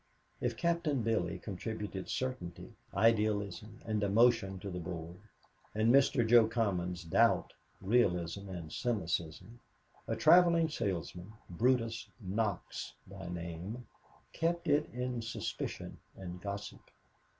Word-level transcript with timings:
If 0.41 0.57
Captain 0.57 1.03
Billy 1.03 1.37
contributed 1.37 2.09
certainty, 2.09 2.73
idealism 2.91 3.83
and 3.85 4.01
emotion 4.01 4.57
to 4.61 4.71
the 4.71 4.79
Board, 4.79 5.19
and 5.75 5.93
Mr. 5.93 6.27
Jo 6.27 6.47
Commons 6.47 7.03
doubt, 7.03 7.53
realism 7.81 8.49
and 8.49 8.73
cynicism, 8.73 9.59
a 10.07 10.15
traveling 10.15 10.69
salesman, 10.69 11.33
Brutus 11.51 12.09
Knox 12.19 12.93
by 13.05 13.27
name, 13.29 13.85
kept 14.33 14.67
it 14.67 14.89
in 14.91 15.21
suspicion 15.21 15.99
and 16.17 16.41
gossip. 16.41 16.81